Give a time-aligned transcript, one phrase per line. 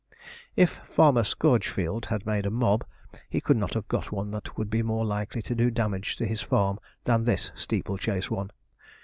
[0.55, 2.83] If Farmer Scourgefield had made a mob,
[3.29, 6.25] he could not have got one that would be more likely to do damage to
[6.25, 8.49] his farm than this steeple chase one.